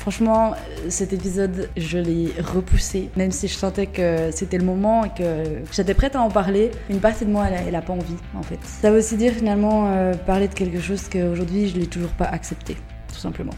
[0.00, 0.54] Franchement,
[0.88, 5.44] cet épisode, je l'ai repoussé, même si je sentais que c'était le moment et que
[5.70, 6.70] j'étais prête à en parler.
[6.88, 8.58] Une partie de moi, elle, a pas envie, en fait.
[8.64, 12.24] Ça veut aussi dire finalement euh, parler de quelque chose qu'aujourd'hui, je l'ai toujours pas
[12.24, 12.78] accepté,
[13.12, 13.52] tout simplement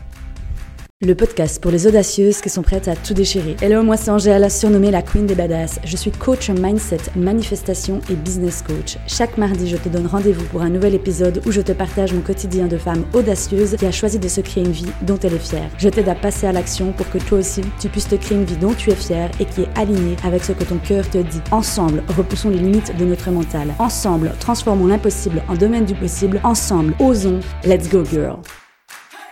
[1.06, 3.56] le podcast pour les audacieuses qui sont prêtes à tout déchirer.
[3.60, 5.80] Hello, moi c'est Angèle, surnommée la Queen des Badass.
[5.84, 8.98] Je suis coach mindset, manifestation et business coach.
[9.08, 12.20] Chaque mardi, je te donne rendez-vous pour un nouvel épisode où je te partage mon
[12.20, 15.38] quotidien de femme audacieuse qui a choisi de se créer une vie dont elle est
[15.38, 15.68] fière.
[15.76, 18.44] Je t'aide à passer à l'action pour que toi aussi, tu puisses te créer une
[18.44, 21.18] vie dont tu es fière et qui est alignée avec ce que ton cœur te
[21.18, 21.40] dit.
[21.50, 23.74] Ensemble, repoussons les limites de notre mental.
[23.80, 26.40] Ensemble, transformons l'impossible en domaine du possible.
[26.44, 27.40] Ensemble, osons.
[27.64, 28.38] Let's go girl.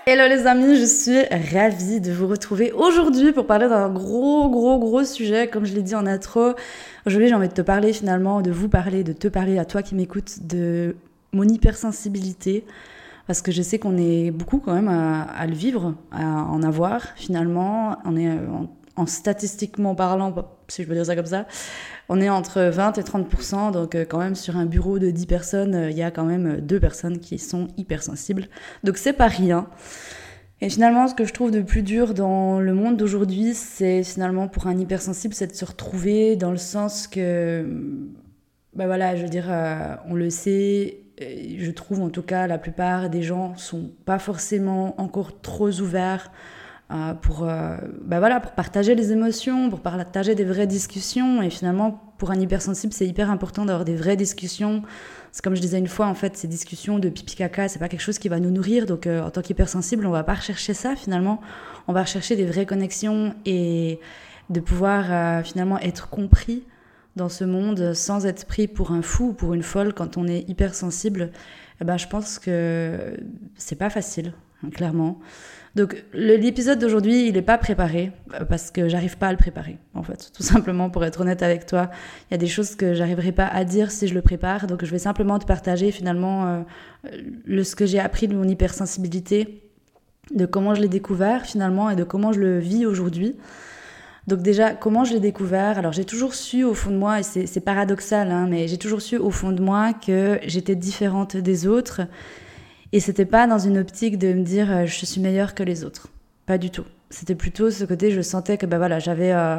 [0.06, 1.22] Hello les amis, je suis
[1.52, 5.82] ravie de vous retrouver aujourd'hui pour parler d'un gros gros gros sujet comme je l'ai
[5.82, 6.54] dit en intro.
[7.04, 9.82] Aujourd'hui j'ai envie de te parler finalement, de vous parler, de te parler à toi
[9.82, 10.96] qui m'écoutes de
[11.32, 12.64] mon hypersensibilité
[13.26, 17.02] parce que je sais qu'on est beaucoup quand même à, le vivre, à en avoir
[17.16, 17.98] finalement.
[18.06, 20.34] On est en, en statistiquement parlant,
[20.68, 21.46] si je peux dire ça comme ça,
[22.08, 25.26] on est entre 20 et 30 donc euh, quand même sur un bureau de 10
[25.26, 28.46] personnes, euh, il y a quand même euh, deux personnes qui sont hypersensibles.
[28.84, 29.68] Donc c'est pas rien.
[30.60, 34.46] Et finalement, ce que je trouve de plus dur dans le monde d'aujourd'hui, c'est finalement
[34.46, 37.64] pour un hypersensible, c'est de se retrouver dans le sens que,
[38.74, 39.50] ben voilà, je veux dire,
[40.06, 45.00] on le sait, je trouve en tout cas la plupart des gens sont pas forcément
[45.00, 46.30] encore trop ouverts
[46.92, 51.40] euh, pour, euh, bah voilà, pour partager les émotions, pour partager des vraies discussions.
[51.40, 54.82] Et finalement, pour un hypersensible, c'est hyper important d'avoir des vraies discussions.
[55.30, 57.88] C'est comme je disais une fois, en fait, ces discussions de pipi caca, c'est pas
[57.88, 58.86] quelque chose qui va nous nourrir.
[58.86, 61.40] Donc, euh, en tant qu'hypersensible, on va pas rechercher ça finalement.
[61.86, 64.00] On va rechercher des vraies connexions et
[64.48, 66.64] de pouvoir finalement être compris
[67.14, 70.26] dans ce monde sans être pris pour un fou ou pour une folle quand on
[70.26, 71.30] est hypersensible.
[71.80, 73.16] Eh ben, je pense que
[73.54, 74.32] c'est pas facile,
[74.64, 75.20] hein, clairement.
[75.76, 79.78] Donc l'épisode d'aujourd'hui, il n'est pas préparé euh, parce que j'arrive pas à le préparer,
[79.94, 80.30] en fait.
[80.36, 81.90] Tout simplement, pour être honnête avec toi,
[82.28, 84.66] il y a des choses que j'arriverai pas à dire si je le prépare.
[84.66, 86.62] Donc je vais simplement te partager finalement euh,
[87.44, 89.62] le, ce que j'ai appris de mon hypersensibilité,
[90.34, 93.36] de comment je l'ai découvert finalement et de comment je le vis aujourd'hui.
[94.26, 95.78] Donc déjà, comment je l'ai découvert?
[95.78, 99.02] Alors j'ai toujours su au fond de moi, et c'est paradoxal, hein, mais j'ai toujours
[99.02, 102.02] su au fond de moi que j'étais différente des autres
[102.92, 105.84] et c'était pas dans une optique de me dire euh, je suis meilleure que les
[105.84, 106.08] autres.
[106.46, 106.84] Pas du tout.
[107.10, 109.58] C'était plutôt ce côté, je sentais que ben voilà, j'avais, euh,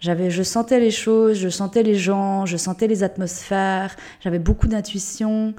[0.00, 4.66] j'avais, je sentais les choses, je sentais les gens, je sentais les atmosphères, j'avais beaucoup
[4.66, 5.54] d'intuition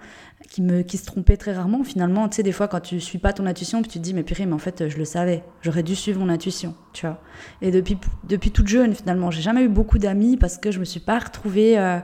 [0.49, 1.83] qui me, qui se trompait très rarement.
[1.83, 4.13] Finalement, tu sais, des fois, quand tu suis pas ton intuition, puis tu te dis,
[4.13, 7.21] mais purée, mais en fait, je le savais, j'aurais dû suivre mon intuition, tu vois.
[7.61, 10.85] Et depuis, depuis toute jeune, finalement, j'ai jamais eu beaucoup d'amis parce que je me
[10.85, 11.99] suis pas retrouvée, euh,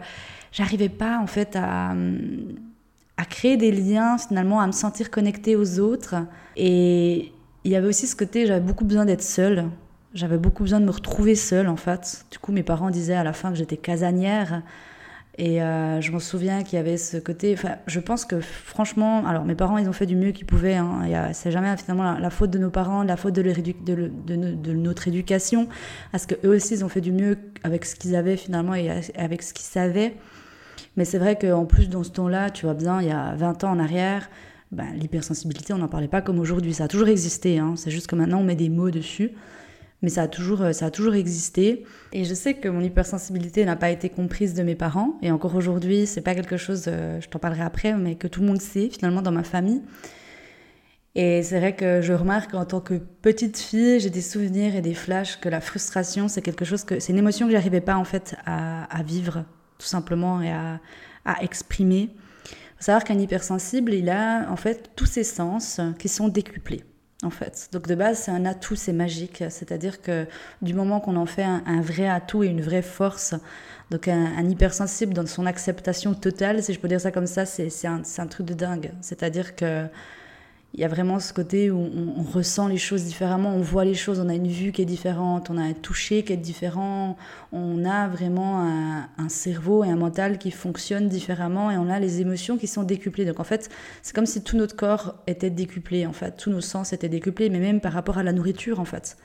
[0.52, 1.94] j'arrivais pas, en fait, à,
[3.24, 6.16] à créer des liens, finalement, à me sentir connectée aux autres.
[6.58, 7.32] Et
[7.64, 9.70] il y avait aussi ce côté, j'avais beaucoup besoin d'être seule.
[10.14, 12.26] J'avais beaucoup besoin de me retrouver seule, en fait.
[12.32, 14.62] Du coup, mes parents disaient à la fin que j'étais casanière.
[15.38, 17.54] Et euh, je m'en souviens qu'il y avait ce côté.
[17.54, 20.76] Enfin, je pense que franchement, alors mes parents, ils ont fait du mieux qu'ils pouvaient.
[20.76, 21.32] Hein.
[21.32, 25.70] C'est jamais finalement la, faute de nos parents, la faute de, notre éducation,
[26.12, 28.92] parce que eux aussi, ils ont fait du mieux avec ce qu'ils avaient finalement et
[29.16, 30.14] avec ce qu'ils savaient.
[30.96, 33.64] Mais c'est vrai qu'en plus, dans ce temps-là, tu vois bien, il y a 20
[33.64, 34.30] ans en arrière,
[34.72, 36.74] ben, l'hypersensibilité, on n'en parlait pas comme aujourd'hui.
[36.74, 37.76] Ça a toujours existé, hein.
[37.76, 39.32] c'est juste que maintenant, on met des mots dessus.
[40.02, 41.86] Mais ça a, toujours, euh, ça a toujours existé.
[42.12, 45.18] Et je sais que mon hypersensibilité n'a pas été comprise de mes parents.
[45.22, 48.42] Et encore aujourd'hui, c'est pas quelque chose, euh, je t'en parlerai après, mais que tout
[48.42, 49.82] le monde sait finalement dans ma famille.
[51.16, 54.82] Et c'est vrai que je remarque qu'en tant que petite fille, j'ai des souvenirs et
[54.82, 57.96] des flashs que la frustration, c'est quelque chose que, c'est une émotion que j'arrivais pas
[57.96, 59.46] en fait à vivre
[59.84, 60.80] tout simplement, et à,
[61.26, 62.10] à exprimer.
[62.46, 66.84] Il faut savoir qu'un hypersensible, il a en fait tous ses sens qui sont décuplés.
[67.22, 67.70] En fait.
[67.72, 69.46] Donc de base, c'est un atout, c'est magique.
[69.50, 70.26] C'est-à-dire que
[70.62, 73.34] du moment qu'on en fait un, vrai atout et une vraie force,
[73.92, 77.70] donc un, hypersensible dans son acceptation totale, si je peux dire ça comme ça, c'est
[77.88, 78.92] un, un, truc de dingue.
[79.00, 79.86] C'est-à-dire que
[80.76, 83.94] il y a vraiment ce côté où on, ressent les choses différemment, on voit les
[83.94, 87.16] choses, on a une vue qui est différente, on a un toucher qui est différent,
[87.52, 92.22] on a vraiment un, cerveau et un mental qui fonctionnent différemment et on a les
[92.22, 93.26] émotions qui sont décuplées.
[93.26, 93.70] Donc en fait,
[94.02, 97.52] c'est comme si tout notre corps était décuplé, en fait, tous nos sens étaient décuplés,
[97.52, 99.16] mais même par rapport à la nourriture, en fait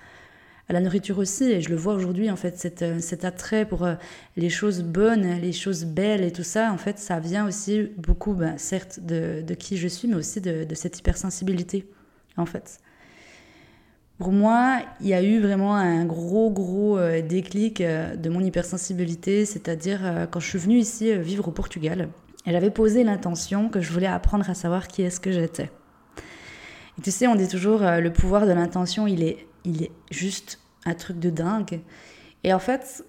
[0.69, 1.44] à la nourriture aussi.
[1.44, 3.94] Et je le vois aujourd'hui, en fait, cet, euh, attrait pour euh,
[4.37, 8.35] les choses bonnes, les choses belles et tout ça, en fait, ça vient aussi beaucoup,
[8.35, 11.88] ben, certes, de, qui je suis, mais aussi de, de, cette hypersensibilité,
[12.37, 12.79] en fait.
[14.19, 19.44] Pour moi, il y a eu vraiment un gros, gros euh, déclic de mon hypersensibilité,
[19.44, 22.09] c'est-à-dire quand je suis venue ici vivre au Portugal.
[22.47, 25.71] Et j'avais posé l'intention que je voulais apprendre à savoir qui est-ce que j'étais.
[26.99, 30.59] Et tu sais, on dit toujours, le pouvoir de l'intention, il est il est juste
[30.85, 31.81] un truc de dingue.
[32.45, 33.05] Et en fait,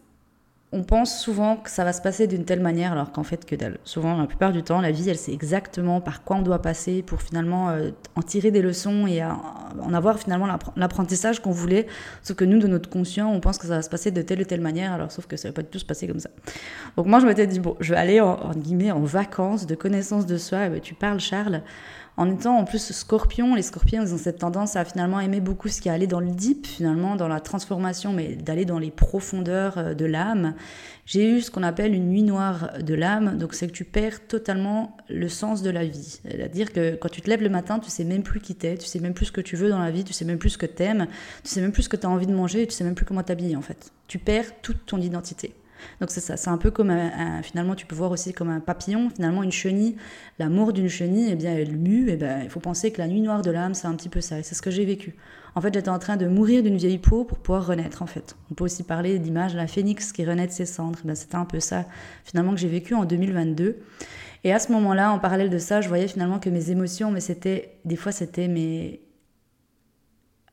[0.71, 3.55] on pense souvent que ça va se passer d'une telle manière, alors qu'en fait, que.
[3.85, 7.01] Souvent, la plupart du temps, la vie, elle sait exactement par quoi on doit passer
[7.01, 11.87] pour finalement euh, en tirer des leçons et en avoir finalement l'apprentissage qu'on voulait.
[12.21, 14.41] Sauf que nous, de notre conscient, on pense que ça va se passer de telle
[14.41, 16.29] ou telle manière, alors sauf que ça va pas du tout se passer comme ça.
[16.97, 20.27] Donc moi, je m'étais dit, bon, je vais aller en, guillemets en vacances de connaissance
[20.27, 20.65] de soi.
[20.65, 21.63] Et ben, tu parles, Charles
[22.17, 25.79] en étant en plus scorpion, les scorpions ont cette tendance à finalement aimer beaucoup ce
[25.79, 29.77] qui est aller dans le deep, finalement dans la transformation, mais d'aller dans les profondeurs
[29.77, 30.53] euh, de l'âme.
[31.05, 34.27] J'ai eu ce qu'on appelle une nuit noire de l'âme, donc c'est que tu perds
[34.27, 36.19] totalement le sens de la vie.
[36.23, 38.85] C'est-à-dire que quand tu te lèves le matin, tu sais même plus qui t'es, tu
[38.85, 40.57] sais même plus ce que tu veux dans la vie, tu sais même plus ce
[40.57, 41.07] que t'aimes,
[41.43, 43.05] tu sais même plus ce que tu as envie de manger, tu sais même plus
[43.05, 43.91] comment t'habiller en fait.
[44.07, 45.53] Tu perds toute ton identité.
[45.99, 48.59] Donc c'est ça, c'est un peu comme un, finalement tu peux voir aussi comme un
[48.59, 49.95] papillon, finalement une chenille,
[50.37, 53.07] l'amour d'une chenille, eh bien elle mue, et eh ben il faut penser que la
[53.07, 55.15] nuit noire de l'âme, c'est un petit peu ça, et c'est ce que j'ai vécu.
[55.55, 58.35] En fait, j'étais en train de mourir d'une vieille peau pour pouvoir renaître en fait.
[58.51, 61.15] On peut aussi parler d'image de la phénix qui renaît de ses cendres, eh ben,
[61.15, 61.85] c'était un peu ça
[62.23, 63.77] finalement que j'ai vécu en 2022.
[64.43, 67.19] Et à ce moment-là, en parallèle de ça, je voyais finalement que mes émotions, mais
[67.19, 69.01] c'était des fois c'était mes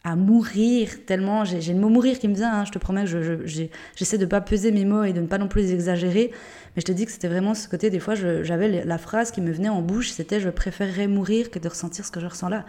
[0.07, 3.45] à mourir tellement j'ai le mot mourir qui me vient hein, je te promets que
[3.97, 6.81] j'essaie de pas peser mes mots et de ne pas non plus les exagérer mais
[6.81, 9.51] je te dis que c'était vraiment ce côté des fois j'avais la phrase qui me
[9.51, 12.65] venait en bouche c'était je préférerais mourir que de ressentir ce que je ressens là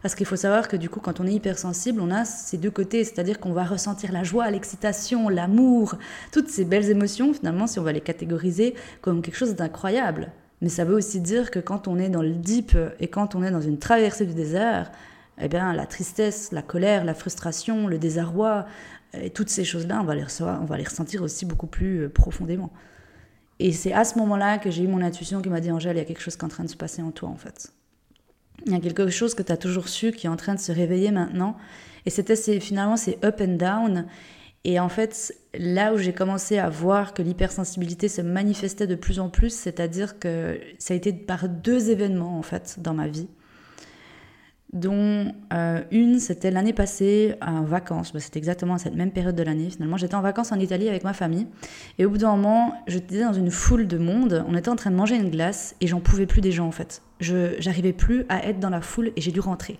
[0.00, 2.70] parce qu'il faut savoir que du coup quand on est hypersensible on a ces deux
[2.70, 5.96] côtés c'est-à-dire qu'on va ressentir la joie l'excitation l'amour
[6.32, 10.32] toutes ces belles émotions finalement si on va les catégoriser comme quelque chose d'incroyable.
[10.62, 13.42] Mais ça veut aussi dire que quand on est dans le deep et quand on
[13.42, 14.92] est dans une traversée du désert
[15.40, 18.66] eh bien, la tristesse, la colère, la frustration, le désarroi,
[19.14, 22.08] et toutes ces choses-là, on, va les on va les ressentir aussi beaucoup plus euh,
[22.08, 22.72] profondément.
[23.58, 25.98] Et c'est à ce moment-là que j'ai eu mon intuition qui m'a dit Angèle, il
[25.98, 27.72] y a quelque chose qui est en train de se passer en toi, en fait.
[28.66, 30.60] Il y a quelque chose que tu as toujours su qui est en train de
[30.60, 31.56] se réveiller maintenant.
[32.06, 34.06] Et c'était finalement ces up and down.
[34.64, 39.18] Et en fait, là où j'ai commencé à voir que l'hypersensibilité se manifestait de plus
[39.20, 43.28] en plus, c'est-à-dire que ça a été par deux événements, en fait, dans ma vie
[44.72, 48.12] dont euh, une, c'était l'année passée en vacances.
[48.12, 49.68] Bah, c'était exactement à cette même période de l'année.
[49.70, 51.46] Finalement, j'étais en vacances en Italie avec ma famille.
[51.98, 54.44] Et au bout d'un moment, j'étais dans une foule de monde.
[54.48, 56.72] On était en train de manger une glace et j'en pouvais plus des gens, en
[56.72, 57.02] fait.
[57.20, 59.78] J'arrivais plus à être dans la foule et j'ai dû rentrer.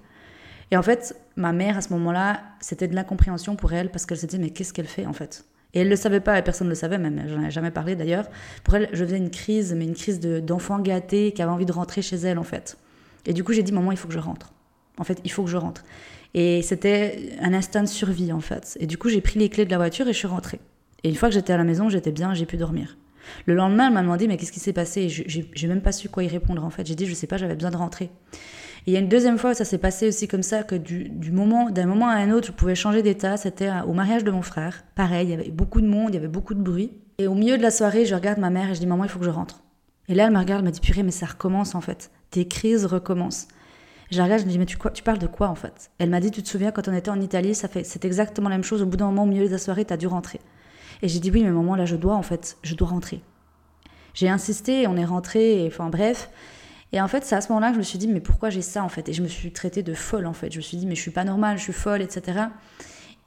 [0.71, 4.19] Et en fait, ma mère, à ce moment-là, c'était de l'incompréhension pour elle parce qu'elle
[4.19, 5.45] s'était dit, mais qu'est-ce qu'elle fait, en fait?
[5.75, 7.71] Et elle ne le savait pas, et personne ne le savait, même, j'en ai jamais
[7.71, 8.27] parlé d'ailleurs.
[8.63, 11.73] Pour elle, je faisais une crise, mais une crise d'enfant gâté qui avait envie de
[11.73, 12.77] rentrer chez elle, en fait.
[13.25, 14.53] Et du coup, j'ai dit, maman, il faut que je rentre.
[14.99, 15.85] En fait, il faut que je rentre.
[16.35, 18.77] Et c'était un instinct de survie, en fait.
[18.81, 20.61] Et du coup, j'ai pris les clés de la voiture et je suis rentrée.
[21.05, 22.97] Et une fois que j'étais à la maison, j'étais bien, j'ai pu dormir.
[23.47, 25.09] Le lendemain, elle m'a demandé, mais qu'est-ce qui s'est passé?
[25.09, 26.87] J'ai même pas su quoi y répondre, en fait.
[26.87, 28.11] J'ai dit, je sais pas, j'avais besoin de rentrer.
[28.87, 30.75] Et il y a une deuxième fois où ça s'est passé aussi comme ça, que
[30.75, 33.37] du, du moment, d'un moment à un autre, je pouvais changer d'état.
[33.37, 34.85] C'était au mariage de mon frère.
[34.97, 36.93] Pareil, il y avait beaucoup de monde, il y avait beaucoup de bruit.
[37.19, 39.11] Et au milieu de la soirée, je regarde ma mère et je dis, maman, il
[39.11, 39.63] faut que je rentre.
[40.09, 42.11] Et là, elle me regarde, elle m'a dit, purée, mais ça recommence, en fait.
[42.31, 43.47] Tes crises recommencent.
[44.13, 45.91] Je regarde, je me dis, mais tu, parles de quoi en fait?
[45.99, 48.51] Elle m'a dit, tu te souviens, quand on était en Italie, ça fait, c'est exactement
[48.51, 48.83] la même chose.
[48.83, 50.39] Au bout d'un moment, au milieu de la soirée, tu as dû rentrer.
[51.01, 53.23] Et j'ai dit, oui, mais moment là, je dois en fait, je dois rentrer.
[54.13, 56.29] J'ai insisté, on est rentré, enfin bref.
[56.93, 58.61] Et en fait, c'est à ce moment-là que je me suis dit, mais pourquoi j'ai
[58.61, 59.09] ça en fait?
[59.09, 60.53] Et je me suis traitée de folle en fait.
[60.53, 62.49] Je me suis dit, mais je suis pas normale, je suis folle, etc.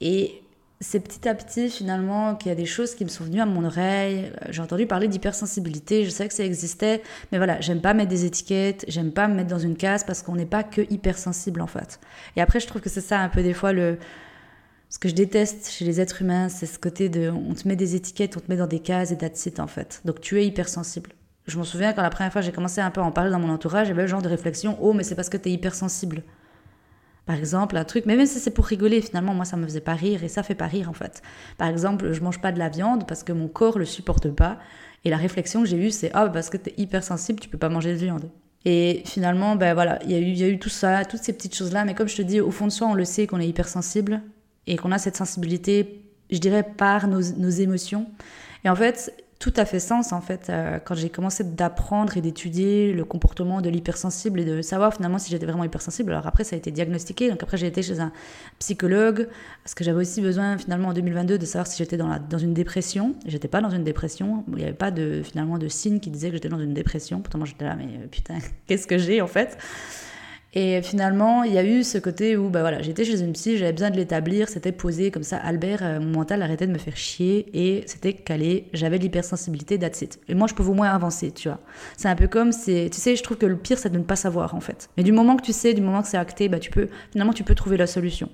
[0.02, 0.44] Et
[0.86, 3.46] c'est petit à petit finalement qu'il y a des choses qui me sont venues à
[3.46, 4.32] mon oreille.
[4.50, 7.02] J'ai entendu parler d'hypersensibilité, je sais que ça existait,
[7.32, 10.22] mais voilà, j'aime pas mettre des étiquettes, j'aime pas me mettre dans une case parce
[10.22, 12.00] qu'on n'est pas que hypersensible en fait.
[12.36, 13.98] Et après, je trouve que c'est ça un peu des fois le.
[14.90, 17.32] Ce que je déteste chez les êtres humains, c'est ce côté de.
[17.32, 19.68] On te met des étiquettes, on te met dans des cases et that's it en
[19.68, 20.02] fait.
[20.06, 21.12] Donc tu es hypersensible.
[21.48, 23.40] Je m'en souviens quand la première fois j'ai commencé un peu à en parler dans
[23.40, 26.24] mon entourage, j'avais le genre de réflexion Oh, mais c'est parce que tu es hypersensible
[27.26, 29.82] par exemple, un truc, mais même si c'est pour rigoler, finalement, moi, ça me faisait
[29.82, 31.24] pas rire et ça fait pas rire, en fait.
[31.58, 34.60] Par exemple, je mange pas de la viande parce que mon corps le supporte pas.
[35.06, 37.58] Et la réflexion que j'ai eue, c'est Ah, parce que tu es hypersensible, tu peux
[37.58, 38.30] pas manger de viande.
[38.64, 41.34] Et finalement, ben voilà, il y, a eu, y a eu tout ça, toutes ces
[41.34, 41.84] petites choses-là.
[41.86, 44.22] Mais comme je te dis, au fond de soi, on le sait qu'on est hypersensible
[44.68, 48.08] et qu'on a cette sensibilité, je dirais, par nos, nos émotions.
[48.64, 52.22] Et en fait, tout à fait sens en fait euh, quand j'ai commencé d'apprendre et
[52.22, 56.14] d'étudier le comportement de l'hypersensible et de savoir finalement si j'étais vraiment hypersensible.
[56.14, 58.12] Alors après ça a été diagnostiqué, donc après j'ai été chez un
[58.58, 59.28] psychologue
[59.64, 62.56] parce que j'avais aussi besoin finalement en 2022 de savoir si j'étais dans, dans une
[62.56, 63.14] dépression.
[63.28, 66.30] J'étais pas dans une dépression, il n'y avait pas de finalement de signe qui disait
[66.30, 67.22] que j'étais dans une dépression.
[67.22, 69.60] Pourtant moi j'étais là mais putain qu'est-ce que j'ai en fait?
[70.58, 73.58] Et finalement, il y a eu ce côté où bah voilà, j'étais chez une psy,
[73.58, 75.36] j'avais besoin de l'établir, c'était posé comme ça.
[75.36, 78.70] Albert, euh, mon mental arrêtait de me faire chier et c'était calé.
[78.72, 80.06] J'avais de l'hypersensibilité, that's.
[80.30, 81.60] Et moi, je peux au moins avancer, tu vois.
[81.98, 84.04] C'est un peu comme, c'est, tu sais, je trouve que le pire, c'est de ne
[84.04, 84.90] pas savoir en fait.
[84.96, 87.34] Mais du moment que tu sais, du moment que c'est acté, bah tu peux, finalement,
[87.34, 88.30] tu peux trouver la solution.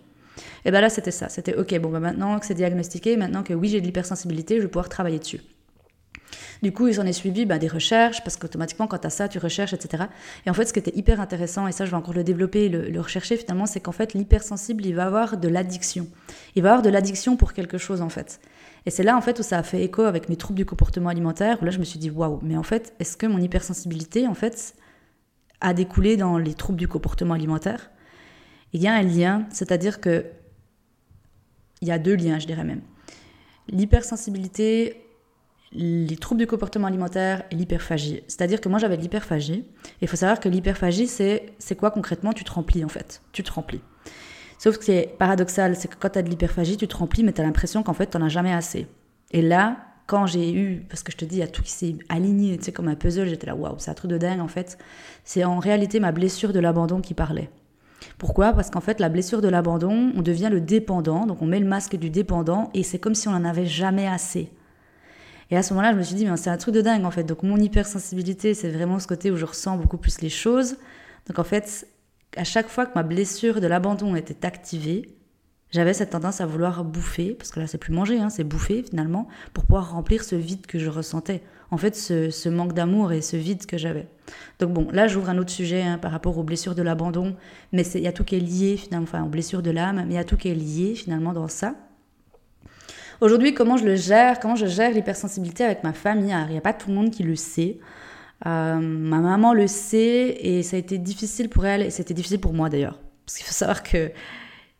[0.63, 1.27] Et bien là, c'était ça.
[1.27, 4.61] C'était OK, bon, bah maintenant que c'est diagnostiqué, maintenant que oui, j'ai de l'hypersensibilité, je
[4.61, 5.41] vais pouvoir travailler dessus.
[6.61, 9.27] Du coup, il s'en est suivi bah, des recherches, parce qu'automatiquement, quand tu as ça,
[9.27, 10.03] tu recherches, etc.
[10.45, 12.65] Et en fait, ce qui était hyper intéressant, et ça, je vais encore le développer
[12.65, 16.07] et le, rechercher finalement, c'est qu'en fait, l'hypersensible, il va avoir de l'addiction.
[16.55, 18.39] Il va avoir de l'addiction pour quelque chose, en fait.
[18.85, 21.09] Et c'est là, en fait, où ça a fait écho avec mes troubles du comportement
[21.09, 24.27] alimentaire, où là, je me suis dit, waouh, mais en fait, est-ce que mon hypersensibilité,
[24.27, 24.75] en fait,
[25.61, 27.89] a découlé dans les troubles du comportement alimentaire?
[28.73, 30.25] Il y a un lien, c'est-à-dire que
[31.81, 32.81] il y a deux liens, je dirais même.
[33.67, 35.03] L'hypersensibilité
[35.73, 38.23] les troubles du comportement alimentaire et l'hyperphagie.
[38.27, 39.65] C'est-à-dire que moi j'avais de l'hyperphagie.
[39.85, 42.33] Et il faut savoir que l'hyperphagie, c'est, c'est quoi concrètement?
[42.33, 43.21] Tu te remplis en fait.
[43.31, 43.81] Tu te remplis.
[44.59, 47.33] Sauf que c'est paradoxal, c'est que quand tu as de l'hyperphagie, tu te remplis, mais
[47.33, 48.85] tu as l'impression qu'en fait, tu n'en as jamais assez.
[49.31, 51.71] Et là, quand j'ai eu, parce que je te dis, il y a tout qui
[51.71, 54.39] s'est aligné, tu sais, comme un puzzle, j'étais là, waouh, c'est un truc de dingue
[54.39, 54.77] en fait.
[55.23, 57.49] C'est en réalité ma blessure de l'abandon qui parlait.
[58.17, 58.53] Pourquoi?
[58.53, 61.67] Parce qu'en fait, la blessure de l'abandon, on devient le dépendant, donc on met le
[61.67, 64.51] masque du dépendant, et c'est comme si on n'en avait jamais assez.
[65.51, 67.23] Et à ce moment-là, je me suis dit, c'est un truc de dingue en fait.
[67.23, 70.77] Donc mon hypersensibilité, c'est vraiment ce côté où je ressens beaucoup plus les choses.
[71.27, 71.87] Donc en fait,
[72.37, 75.17] à chaque fois que ma blessure de l'abandon était activée,
[75.71, 78.83] j'avais cette tendance à vouloir bouffer, parce que là c'est plus manger, hein, c'est bouffer
[78.83, 81.41] finalement, pour pouvoir remplir ce vide que je ressentais.
[81.69, 84.07] En fait, ce, manque d'amour et ce vide que j'avais.
[84.59, 87.35] Donc bon, là j'ouvre un autre sujet hein, par rapport aux blessures de l'abandon,
[87.71, 90.13] mais il y a tout qui est lié finalement, enfin aux blessures de l'âme, mais
[90.13, 91.75] il y a tout qui est lié finalement dans ça.
[93.21, 96.61] Aujourd'hui, comment je le gère Comment je gère l'hypersensibilité avec ma famille il n'y a
[96.61, 97.77] pas tout le monde qui le sait.
[98.47, 102.39] Euh, ma maman le sait et ça a été difficile pour elle et c'était difficile
[102.39, 102.99] pour moi d'ailleurs.
[103.23, 104.11] Parce qu'il faut savoir que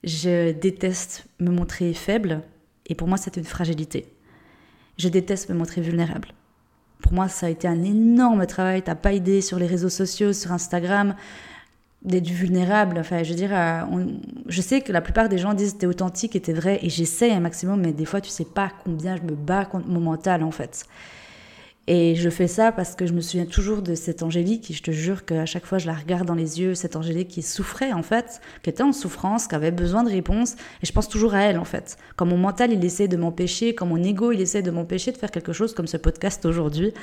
[0.04, 2.42] je déteste me montrer faible
[2.88, 4.08] et pour moi c'est une fragilité.
[4.98, 6.30] Je déteste me montrer vulnérable.
[7.04, 8.82] Pour moi ça a été un énorme travail.
[8.82, 11.14] T'as pas idée sur les réseaux sociaux, sur Instagram
[12.04, 12.98] d'être vulnérable.
[13.00, 14.06] Enfin, je veux dire, euh,
[14.48, 17.32] je sais que la plupart des gens disent t'es authentique et t'es vrai, et j'essaie
[17.32, 20.44] un maximum, mais des fois, tu sais pas combien je me bats contre mon mental,
[20.44, 20.86] en fait.
[21.88, 24.84] Et je fais ça parce que je me souviens toujours de cette Angélique, et je
[24.84, 27.92] te jure qu'à chaque fois, je la regarde dans les yeux, cette Angélique qui souffrait,
[27.92, 31.34] en fait, qui était en souffrance, qui avait besoin de réponses, et je pense toujours
[31.34, 31.98] à elle, en fait.
[32.16, 35.18] Quand mon mental, il essaie de m'empêcher, quand mon ego, il essaie de m'empêcher de
[35.18, 36.94] faire quelque chose comme ce podcast aujourd'hui,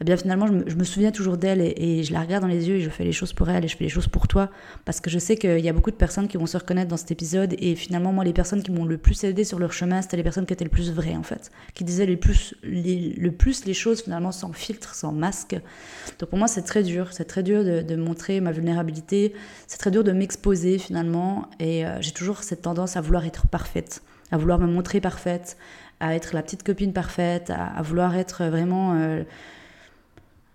[0.00, 2.76] eh bien finalement, je me, souviens toujours d'elle et, je la regarde dans les yeux
[2.76, 4.50] et je fais les choses pour elle et je fais les choses pour toi.
[4.84, 6.96] Parce que je sais qu'il y a beaucoup de personnes qui vont se reconnaître dans
[6.96, 10.02] cet épisode et finalement, moi, les personnes qui m'ont le plus aidé sur leur chemin,
[10.02, 13.30] c'était les personnes qui étaient le plus vraies en fait, qui disaient les plus, le
[13.30, 15.56] plus les choses finalement sans filtre, sans masque.
[16.18, 19.32] Donc pour moi, c'est très dur, c'est très dur de, montrer ma vulnérabilité,
[19.66, 23.46] c'est très dur de m'exposer finalement et euh, j'ai toujours cette tendance à vouloir être
[23.46, 25.56] parfaite, à vouloir me montrer parfaite,
[26.00, 28.94] à être la petite copine parfaite, à, vouloir être vraiment...
[28.94, 29.22] Euh,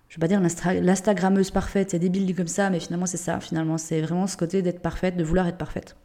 [0.09, 3.39] je vais pas dire l'Instagrammeuse parfaite, c'est débile dit comme ça, mais finalement c'est ça,
[3.39, 5.95] finalement c'est vraiment ce côté d'être parfaite, de vouloir être parfaite.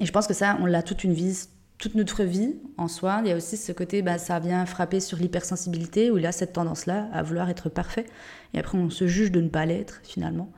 [0.00, 1.48] Et je pense que ça, on l'a toute une vie,
[1.78, 3.20] toute notre vie en soi.
[3.24, 6.26] Il y a aussi ce côté, bah, ça vient frapper sur l'hypersensibilité, où il y
[6.26, 8.04] a cette tendance-là à vouloir être parfait,
[8.52, 10.52] et après on se juge de ne pas l'être finalement.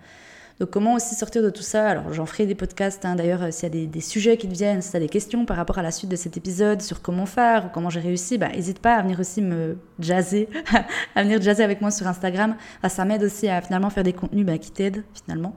[0.61, 1.89] Donc comment aussi sortir de tout ça?
[1.89, 3.17] Alors j'en ferai des podcasts, hein.
[3.17, 5.57] d'ailleurs s'il y a des, sujets qui te viennent, si tu as des questions par
[5.57, 8.49] rapport à la suite de cet épisode sur comment faire ou comment j'ai réussi, bah,
[8.49, 10.49] n'hésite pas à venir aussi me jazzer,
[11.17, 12.57] à venir jazzer avec moi sur Instagram.
[12.89, 15.57] Ça m'aide aussi à finalement faire des contenus bah, qui t'aident finalement.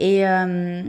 [0.00, 0.82] Et, euh,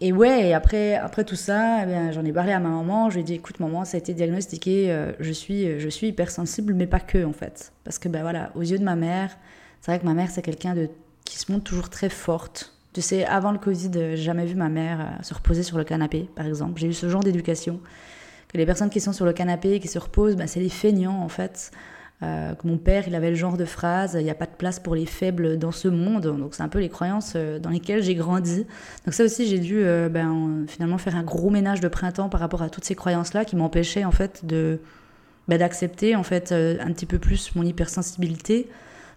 [0.00, 3.08] et, ouais, et après, après tout ça, eh j'en ai parlé à ma maman.
[3.08, 4.90] Je lui ai dit, écoute, maman, ça a été diagnostiqué.
[4.90, 8.50] Euh, je suis, je suis hypersensible, mais pas que en fait, parce que ben voilà,
[8.56, 9.30] aux yeux de ma mère,
[9.80, 10.90] c'est vrai que ma mère c'est quelqu'un de
[11.24, 12.72] qui se montre toujours très forte.
[12.98, 15.84] Tu sais, avant le Covid, j'ai jamais vu ma mère euh, se reposer sur le
[15.84, 16.80] canapé, par exemple.
[16.80, 17.80] J'ai eu ce genre d'éducation.
[18.48, 21.20] Que les personnes qui sont sur le canapé, qui se reposent, bah, c'est les feignants,
[21.20, 21.70] en fait.
[22.22, 24.80] Euh, mon père, il avait le genre de phrase il n'y a pas de place
[24.80, 26.26] pour les faibles dans ce monde.
[26.26, 28.66] Donc, c'est un peu les croyances euh, dans lesquelles j'ai grandi.
[29.04, 32.62] Donc, ça aussi, j'ai dû ben, finalement faire un gros ménage de printemps par rapport
[32.62, 34.80] à toutes ces croyances-là qui m'empêchaient, en fait, de.
[35.46, 38.68] Ben, d'accepter en fait un petit peu plus mon hypersensibilité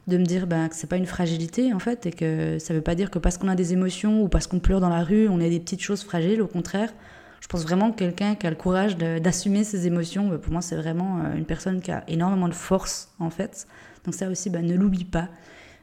[0.07, 2.81] de me dire ben, que c'est pas une fragilité en fait et que ça veut
[2.81, 5.29] pas dire que parce qu'on a des émotions ou parce qu'on pleure dans la rue,
[5.29, 6.41] on a des petites choses fragiles.
[6.41, 6.91] Au contraire,
[7.39, 10.61] je pense vraiment que quelqu'un qui a le courage d'assumer ses émotions, ben, pour moi
[10.61, 13.67] c'est vraiment euh, une personne qui a énormément de force en fait.
[14.05, 15.27] Donc ça aussi, ben, ne l'oublie pas.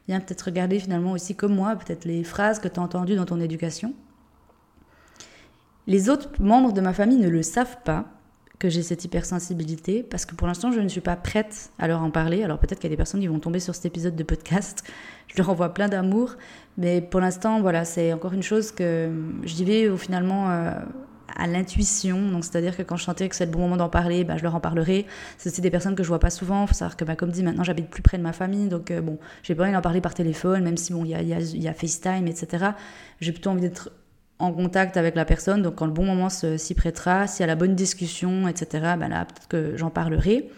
[0.09, 3.27] Viens peut-être regarder finalement aussi comme moi, peut-être les phrases que tu as entendues dans
[3.27, 3.95] ton éducation.
[5.87, 8.07] Les autres membres de ma famille ne le savent pas,
[8.59, 12.03] que j'ai cette hypersensibilité parce que pour l'instant je ne suis pas prête à leur
[12.03, 12.43] en parler.
[12.43, 14.85] Alors peut-être qu'il y a des personnes qui vont tomber sur cet épisode de podcast.
[15.29, 16.37] Je leur envoie plein d'amour,
[16.79, 19.13] mais pour l'instant voilà c'est encore une chose que
[19.45, 20.73] je vais finalement euh,
[21.37, 22.31] à l'intuition.
[22.31, 24.43] Donc c'est-à-dire que quand je sentais que c'est le bon moment d'en parler, bah, je
[24.43, 25.07] leur en parlerai.
[25.37, 26.67] C'est des personnes que je vois pas souvent.
[26.67, 29.01] Faut savoir que bah, comme dit maintenant j'habite plus près de ma famille, donc euh,
[29.01, 31.35] bon j'ai pas envie d'en parler par téléphone, même si bon il y a, y,
[31.35, 32.71] a, y a FaceTime etc.
[33.21, 33.91] J'ai plutôt envie d'être
[34.39, 37.47] en contact avec la personne, donc quand le bon moment s'y prêtera, s'il y a
[37.47, 40.51] la bonne discussion, etc., ben là, peut-être que j'en parlerai.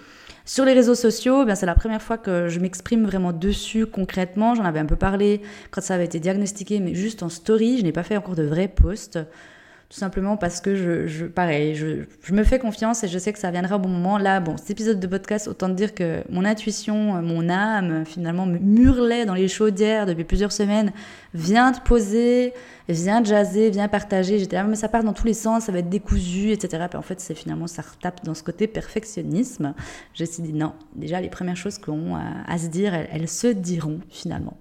[0.44, 4.54] Sur les réseaux sociaux, ben c'est la première fois que je m'exprime vraiment dessus concrètement.
[4.54, 7.78] J'en avais un peu parlé quand ça avait été diagnostiqué, mais juste en story.
[7.78, 9.18] Je n'ai pas fait encore de vrais posts
[9.90, 13.32] tout simplement parce que je, je pareil, je, je, me fais confiance et je sais
[13.32, 14.18] que ça viendra au bon moment.
[14.18, 18.58] Là, bon, cet épisode de podcast, autant dire que mon intuition, mon âme, finalement, me
[18.80, 20.92] hurlait dans les chaudières depuis plusieurs semaines,
[21.34, 22.54] vient de poser,
[22.88, 24.38] vient de jaser, vient partager.
[24.38, 26.86] J'étais là, mais ça part dans tous les sens, ça va être décousu, etc.
[26.94, 29.74] En fait, c'est finalement, ça retape dans ce côté perfectionnisme.
[30.14, 33.98] Suis dit, non, déjà, les premières choses qu'on a à se dire, elles se diront
[34.08, 34.56] finalement.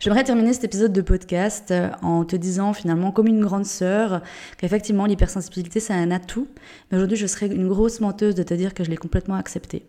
[0.00, 4.22] J'aimerais terminer cet épisode de podcast euh, en te disant finalement, comme une grande sœur,
[4.58, 6.48] qu'effectivement l'hypersensibilité c'est un atout,
[6.90, 9.86] mais aujourd'hui je serais une grosse menteuse de te dire que je l'ai complètement accepté.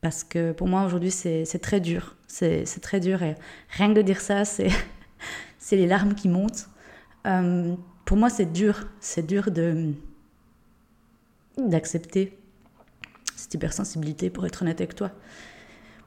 [0.00, 3.36] Parce que pour moi aujourd'hui c'est très dur, c'est très dur et
[3.70, 4.44] rien que de dire ça
[5.58, 6.68] c'est les larmes qui montent.
[7.26, 9.50] Euh, pour moi c'est dur, c'est dur
[11.56, 12.38] d'accepter
[13.36, 15.10] cette hypersensibilité pour être honnête avec toi.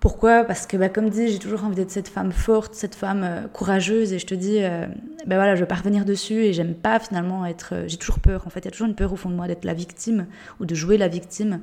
[0.06, 0.44] Pourquoi?
[0.44, 3.48] Parce que, bah, comme dit, j'ai toujours envie d'être cette femme forte, cette femme euh,
[3.48, 4.86] courageuse, et je te dis, euh,
[5.26, 7.74] bah, voilà, je veux pas revenir dessus, et j'aime pas finalement être.
[7.74, 9.36] Euh, j'ai toujours peur, en fait, il y a toujours une peur au fond de
[9.36, 10.28] moi d'être la victime
[10.60, 11.60] ou de jouer la victime.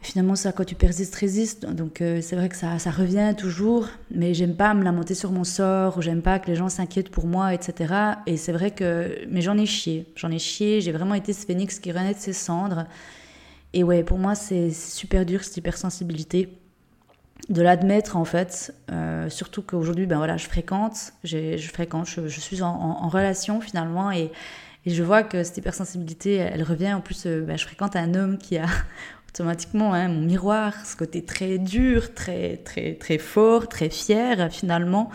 [0.00, 1.66] Et finalement, ça, quand tu persistes, résiste.
[1.66, 5.42] Donc, c'est vrai que ça, ça revient toujours, mais j'aime pas me lamenter sur mon
[5.42, 7.94] sort, ou j'aime pas que les gens s'inquiètent pour moi, etc.
[8.26, 9.26] Et c'est vrai que.
[9.28, 12.20] Mais j'en ai chié, j'en ai chié, j'ai vraiment été ce phénix qui renaît de
[12.20, 12.86] ses cendres.
[13.72, 16.60] Et ouais, pour moi, c'est super dur cette hypersensibilité
[17.48, 22.62] de l'admettre en fait, euh, surtout qu'aujourd'hui, ben voilà, je fréquente, je fréquente, je, suis
[22.62, 24.30] en, relation finalement et,
[24.86, 26.94] je vois que cette hypersensibilité, elle, revient.
[26.94, 28.64] En plus, euh, ben, je fréquente un homme qui a
[29.28, 35.10] automatiquement hein, mon miroir, ce côté très dur, très très très fort, très fier finalement.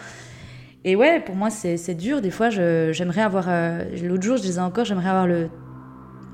[0.85, 2.21] Et ouais, pour moi, c'est dur.
[2.21, 3.45] Des fois, j'aimerais avoir.
[3.47, 5.49] Euh, l'autre jour, je disais encore, j'aimerais avoir le.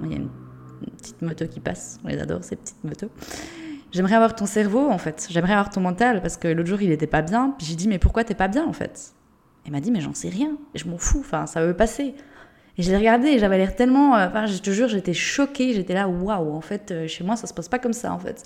[0.03, 0.29] Il y a une
[0.98, 3.10] petite moto qui passe, on les adore ces petites motos.
[3.91, 5.28] J'aimerais avoir ton cerveau, en fait.
[5.30, 7.56] J'aimerais avoir ton mental, parce que l'autre jour, il était pas bien.
[7.60, 9.13] J'ai dit, mais pourquoi t'es pas bien, en fait?
[9.65, 10.52] Il m'a dit, mais j'en sais rien.
[10.75, 11.19] Je m'en fous.
[11.21, 12.13] Enfin, ça veut passer.
[12.78, 14.15] Et je l'ai regardé j'avais l'air tellement.
[14.15, 15.73] Euh, enfin, je te jure, j'étais choquée.
[15.73, 18.19] J'étais là, waouh, en fait, euh, chez moi, ça se passe pas comme ça, en
[18.19, 18.45] fait.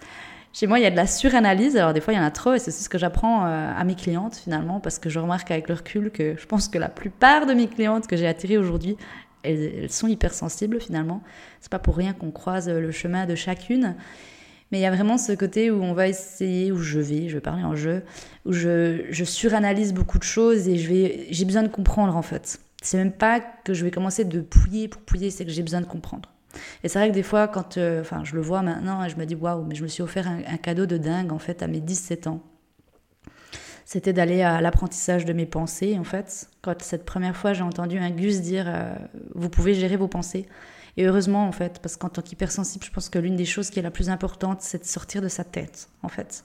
[0.54, 1.76] Chez moi, il y a de la suranalyse.
[1.78, 2.54] Alors, des fois, il y en a trop.
[2.54, 5.68] Et c'est ce que j'apprends euh, à mes clientes, finalement, parce que je remarque avec
[5.68, 8.98] le recul que je pense que la plupart de mes clientes que j'ai attirées aujourd'hui,
[9.44, 11.22] elles, elles, sont hypersensibles, finalement.
[11.60, 13.96] C'est pas pour rien qu'on croise le chemin de chacune.
[14.74, 17.36] Mais il y a vraiment ce côté où on va essayer, où je vais, je
[17.36, 18.02] vais parler en jeu,
[18.44, 22.60] où je, suranalyse beaucoup de choses et j'ai besoin de comprendre en fait.
[22.82, 25.80] C'est même pas que je vais commencer de pouiller pour pouiller, c'est que j'ai besoin
[25.80, 26.32] de comprendre.
[26.84, 29.26] Et c'est vrai que des fois, quand euh, enfin, je le vois maintenant, je me
[29.26, 31.80] dis waouh, mais je me suis offert un, cadeau de dingue en fait à mes
[31.80, 32.42] 17 ans.
[33.86, 36.50] C'était d'aller à l'apprentissage de mes pensées en fait.
[36.64, 38.96] Quand cette première fois j'ai entendu un Gus dire euh,
[39.36, 40.48] vous pouvez gérer vos pensées,
[40.96, 43.80] et heureusement, en fait, parce qu'en tant qu'hypersensible, je pense que l'une des choses qui
[43.80, 46.44] est la plus importante, c'est de sortir de sa tête, en fait.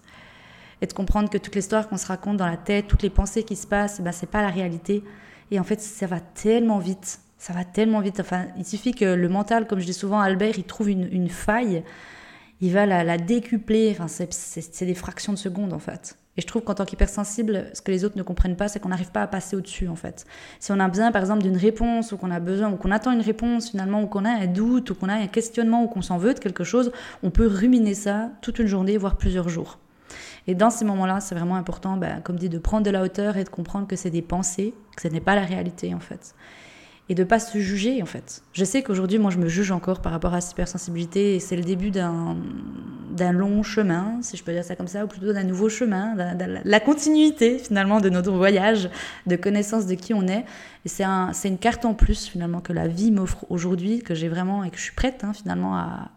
[0.81, 3.43] Et de comprendre que toute l'histoire qu'on se raconte dans la tête, toutes les pensées
[3.43, 5.03] qui se passent, ben, c'est pas la réalité.
[5.51, 7.21] Et en fait, ça va tellement vite.
[7.37, 8.21] Ça va tellement vite.
[8.21, 11.83] Enfin, il suffit que le mental, comme je dis souvent, Albert, il trouve une, faille,
[12.61, 13.97] il va la, la décupler.
[13.99, 16.17] Enfin, c'est des fractions de secondes, en fait.
[16.37, 18.91] Et je trouve qu'en tant qu'hypersensible, ce que les autres ne comprennent pas, c'est qu'on
[18.91, 20.25] n'arrive pas à passer au-dessus, en fait.
[20.61, 23.11] Si on a besoin, par exemple, d'une réponse, ou qu'on a besoin, ou qu'on attend
[23.11, 26.01] une réponse, finalement, ou qu'on a un doute, ou qu'on a un questionnement, ou qu'on
[26.01, 26.93] s'en veut de quelque chose,
[27.25, 29.79] on peut ruminer ça toute une journée, voire plusieurs jours.
[30.47, 33.37] Et dans ces moments-là, c'est vraiment important, ben, comme dit, de prendre de la hauteur
[33.37, 36.35] et de comprendre que c'est des pensées, que ce n'est pas la réalité, en fait
[37.09, 38.43] et de pas se juger en fait.
[38.53, 41.57] Je sais qu'aujourd'hui, moi, je me juge encore par rapport à cette hypersensibilité et c'est
[41.57, 42.37] le début d'un
[43.11, 46.15] d'un long chemin, si je peux dire ça comme ça, ou plutôt d'un nouveau chemin,
[46.65, 48.91] la continuité finalement de notre voyage,
[49.27, 50.45] de connaissance de qui on est.
[50.85, 54.29] Et c'est un, une carte en plus finalement que la vie m'offre aujourd'hui, que j'ai
[54.29, 56.11] vraiment et que je suis prête hein, finalement à,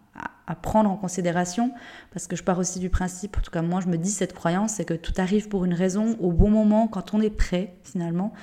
[0.52, 1.72] à, prendre en considération,
[2.14, 4.34] parce que je pars aussi du principe, en tout cas moi je me dis cette
[4.34, 7.74] croyance, c'est que tout arrive pour une raison, au bon moment, quand on est prêt
[7.84, 8.34] finalement.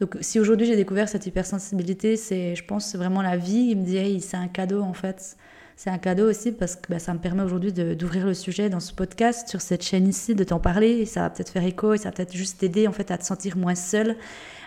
[0.00, 3.84] Donc si aujourd'hui j'ai découvert cette hypersensibilité, c'est, je pense, vraiment la vie qui me
[3.84, 5.36] dit, c'est un cadeau en fait.
[5.76, 8.80] C'est un cadeau aussi parce que bah, ça me permet aujourd'hui d'ouvrir le sujet dans
[8.80, 10.90] ce podcast, sur cette chaîne ici, de t'en parler.
[10.90, 13.18] Et ça va peut-être faire écho et ça va peut-être juste t'aider en fait à
[13.18, 14.16] te sentir moins seule,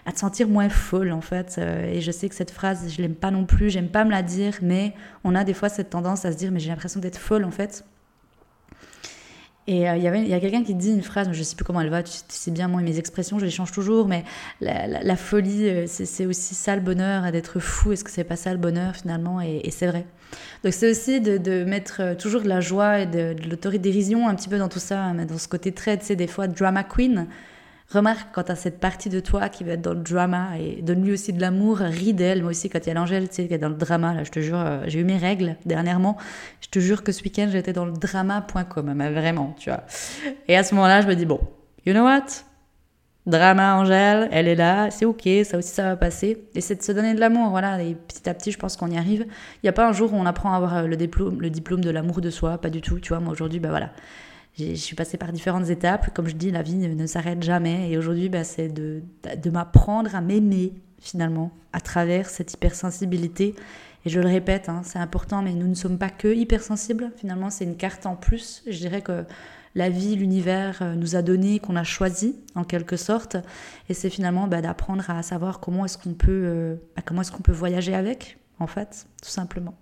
[0.05, 1.55] à te sentir moins folle en fait.
[1.57, 4.11] Euh, et je sais que cette phrase, je l'aime pas non plus, j'aime pas me
[4.11, 6.99] la dire, mais on a des fois cette tendance à se dire, mais j'ai l'impression
[6.99, 7.85] d'être folle en fait.
[9.67, 11.55] Et euh, il y avait, il y a quelqu'un qui dit une phrase, je sais
[11.55, 14.23] plus comment elle va, tu, sais bien, moi, mes expressions, je les change toujours, mais
[14.61, 18.51] la, folie, euh, c'est aussi ça le bonheur, d'être fou, est-ce que c'est pas ça
[18.51, 20.05] le bonheur finalement Et, c'est vrai.
[20.63, 24.35] Donc c'est aussi de, mettre euh, toujours de la joie et de, de l'autoridérision un
[24.35, 27.27] petit peu dans tout ça, dans ce côté très, tu sais, des fois, drama queen.
[27.91, 31.13] Remarque quand t'as cette partie de toi qui va être dans le drama et donne-lui
[31.13, 32.41] aussi de l'amour, ris d'elle.
[32.41, 34.23] Moi aussi, quand il y a l'Angèle, tu sais, qui est dans le drama, là,
[34.23, 36.17] je te jure, euh, j'ai eu mes règles dernièrement.
[36.61, 39.83] Je te jure que ce week-end, j'étais dans le drama.com, mais vraiment, tu vois.
[40.47, 41.39] Et à ce moment-là, je me dis, bon,
[41.85, 42.25] you know what?
[43.27, 46.47] Drama, Angèle, elle est là, c'est ok, ça aussi ça va passer.
[46.53, 47.81] Et c'est de se donner de l'amour, voilà.
[47.81, 49.25] Et petit à petit, je pense qu'on y arrive.
[49.55, 51.81] Il n'y a pas un jour où on apprend à avoir le diplôme, le diplôme
[51.81, 52.99] de l'amour de soi, pas du tout.
[52.99, 53.91] Tu vois, moi aujourd'hui, bah voilà,
[54.57, 56.13] je suis passée par différentes étapes.
[56.13, 57.89] Comme je dis, la vie ne, s'arrête jamais.
[57.89, 59.01] Et aujourd'hui, bah, c'est de,
[59.51, 63.55] m'apprendre à m'aimer, finalement, à travers cette hypersensibilité.
[64.05, 67.11] Et je le répète, hein, c'est important, mais nous ne sommes pas que hypersensibles.
[67.17, 68.63] Finalement, c'est une carte en plus.
[68.67, 69.25] Je dirais que
[69.73, 73.35] la vie, l'univers euh, nous a donné, qu'on a choisi en quelque sorte.
[73.89, 77.31] Et c'est finalement bah, d'apprendre à savoir comment est-ce qu'on peut, euh, bah, comment est-ce
[77.31, 79.73] qu'on peut voyager avec, en fait, tout simplement.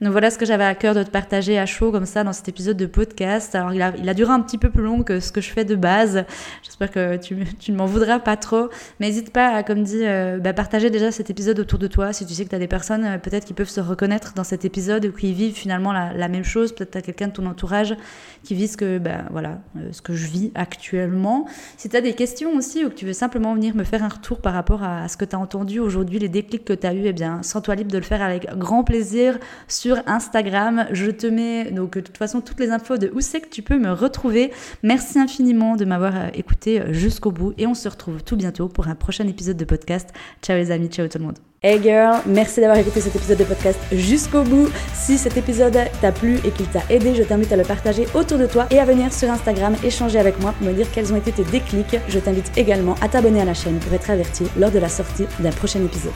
[0.00, 2.32] Donc voilà ce que j'avais à cœur de te partager à chaud comme ça dans
[2.32, 3.54] cet épisode de podcast.
[3.54, 5.74] Alors il a, duré un petit peu plus long que ce que je fais de
[5.74, 6.24] base.
[6.62, 8.68] J'espère que tu, tu ne m'en voudras pas trop.
[9.00, 12.12] Mais n'hésite pas à, comme dit, euh, bah, partager déjà cet épisode autour de toi.
[12.12, 14.44] Si tu sais que tu as des personnes euh, peut-être qui peuvent se reconnaître dans
[14.44, 16.72] cet épisode ou qui vivent finalement la, même chose.
[16.72, 17.96] Peut-être tu as quelqu'un de ton entourage
[18.44, 21.46] qui vit ce que, bah, voilà, euh, ce que je vis actuellement.
[21.76, 24.08] Si tu as des questions aussi ou que tu veux simplement venir me faire un
[24.08, 26.94] retour par rapport à, ce que tu as entendu aujourd'hui, les déclics que tu as
[26.94, 29.38] eu, eh bien, sens-toi libre de le faire avec grand plaisir
[29.68, 30.86] sur Instagram.
[30.92, 33.62] Je te mets donc de toute façon toutes les infos de où c'est que tu
[33.62, 34.52] peux me retrouver.
[34.82, 38.68] Merci infiniment de m'avoir euh, écouté euh, jusqu'au bout et on se retrouve tout bientôt
[38.68, 40.10] pour un prochain épisode de podcast.
[40.42, 41.38] Ciao les amis, ciao tout le monde.
[41.60, 44.68] Hey girl, merci d'avoir écouté cet épisode de podcast jusqu'au bout.
[44.94, 48.38] Si cet épisode t'a plu et qu'il t'a aidé, je t'invite à le partager autour
[48.38, 51.16] de toi et à venir sur Instagram échanger avec moi pour me dire quels ont
[51.16, 51.96] été tes déclics.
[52.06, 55.26] Je t'invite également à t'abonner à la chaîne pour être averti lors de la sortie
[55.40, 56.12] d'un prochain épisode.